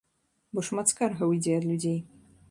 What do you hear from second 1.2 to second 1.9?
ідзе ад